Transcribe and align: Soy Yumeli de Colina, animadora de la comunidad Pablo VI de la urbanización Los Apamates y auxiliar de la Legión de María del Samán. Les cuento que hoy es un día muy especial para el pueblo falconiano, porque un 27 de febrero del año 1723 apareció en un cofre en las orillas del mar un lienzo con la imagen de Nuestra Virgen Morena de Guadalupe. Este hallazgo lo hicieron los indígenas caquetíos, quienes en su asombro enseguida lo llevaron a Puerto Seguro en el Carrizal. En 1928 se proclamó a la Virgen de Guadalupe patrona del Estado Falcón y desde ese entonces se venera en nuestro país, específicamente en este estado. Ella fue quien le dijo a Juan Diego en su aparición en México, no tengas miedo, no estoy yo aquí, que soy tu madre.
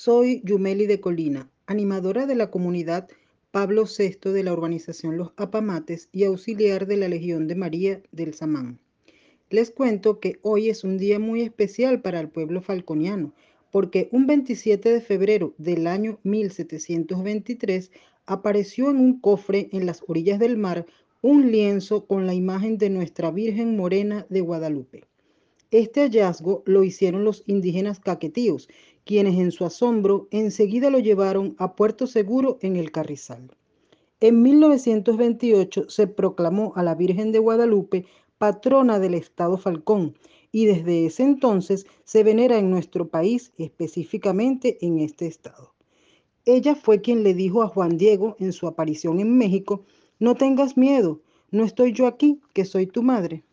Soy 0.00 0.42
Yumeli 0.44 0.86
de 0.86 1.00
Colina, 1.00 1.50
animadora 1.66 2.24
de 2.26 2.36
la 2.36 2.52
comunidad 2.52 3.08
Pablo 3.50 3.82
VI 3.84 4.30
de 4.30 4.44
la 4.44 4.52
urbanización 4.52 5.16
Los 5.16 5.32
Apamates 5.36 6.08
y 6.12 6.22
auxiliar 6.22 6.86
de 6.86 6.96
la 6.96 7.08
Legión 7.08 7.48
de 7.48 7.56
María 7.56 8.00
del 8.12 8.32
Samán. 8.32 8.78
Les 9.50 9.72
cuento 9.72 10.20
que 10.20 10.38
hoy 10.42 10.70
es 10.70 10.84
un 10.84 10.98
día 10.98 11.18
muy 11.18 11.40
especial 11.40 12.00
para 12.00 12.20
el 12.20 12.28
pueblo 12.28 12.62
falconiano, 12.62 13.34
porque 13.72 14.08
un 14.12 14.28
27 14.28 14.88
de 14.88 15.00
febrero 15.00 15.52
del 15.58 15.88
año 15.88 16.20
1723 16.22 17.90
apareció 18.24 18.90
en 18.90 18.98
un 18.98 19.18
cofre 19.18 19.68
en 19.72 19.84
las 19.84 20.04
orillas 20.06 20.38
del 20.38 20.56
mar 20.56 20.86
un 21.22 21.50
lienzo 21.50 22.06
con 22.06 22.24
la 22.24 22.34
imagen 22.34 22.78
de 22.78 22.88
Nuestra 22.88 23.32
Virgen 23.32 23.76
Morena 23.76 24.26
de 24.28 24.42
Guadalupe. 24.42 25.07
Este 25.70 26.00
hallazgo 26.00 26.62
lo 26.64 26.82
hicieron 26.82 27.24
los 27.24 27.42
indígenas 27.46 28.00
caquetíos, 28.00 28.70
quienes 29.04 29.38
en 29.38 29.52
su 29.52 29.66
asombro 29.66 30.26
enseguida 30.30 30.88
lo 30.88 30.98
llevaron 30.98 31.56
a 31.58 31.74
Puerto 31.76 32.06
Seguro 32.06 32.58
en 32.62 32.76
el 32.76 32.90
Carrizal. 32.90 33.50
En 34.20 34.40
1928 34.40 35.90
se 35.90 36.06
proclamó 36.06 36.72
a 36.74 36.82
la 36.82 36.94
Virgen 36.94 37.32
de 37.32 37.38
Guadalupe 37.38 38.06
patrona 38.38 38.98
del 38.98 39.12
Estado 39.12 39.58
Falcón 39.58 40.16
y 40.52 40.64
desde 40.64 41.04
ese 41.04 41.24
entonces 41.24 41.86
se 42.04 42.24
venera 42.24 42.58
en 42.58 42.70
nuestro 42.70 43.08
país, 43.08 43.52
específicamente 43.58 44.78
en 44.80 44.98
este 45.00 45.26
estado. 45.26 45.74
Ella 46.46 46.74
fue 46.74 47.02
quien 47.02 47.24
le 47.24 47.34
dijo 47.34 47.62
a 47.62 47.68
Juan 47.68 47.98
Diego 47.98 48.36
en 48.38 48.54
su 48.54 48.66
aparición 48.66 49.20
en 49.20 49.36
México, 49.36 49.82
no 50.18 50.34
tengas 50.34 50.78
miedo, 50.78 51.20
no 51.50 51.64
estoy 51.64 51.92
yo 51.92 52.06
aquí, 52.06 52.40
que 52.54 52.64
soy 52.64 52.86
tu 52.86 53.02
madre. 53.02 53.44